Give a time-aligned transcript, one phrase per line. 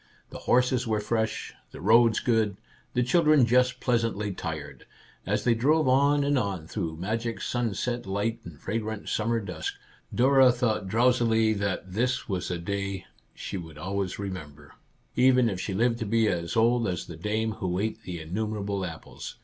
[0.31, 2.57] The horses were fresh, the roads good,
[2.95, 4.87] the children just pleasantly tired.
[5.27, 9.75] As they drove on and on through magic sunset light and fragrant sum mer dusk,
[10.11, 14.73] Dora thought drowsily that this was a day she would always remember,
[15.15, 18.83] even if she lived to be as old as the dame who ate the innumerable
[18.83, 19.35] apples.